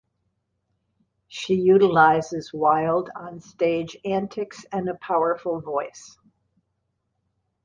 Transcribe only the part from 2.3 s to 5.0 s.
wild on-stage antics and a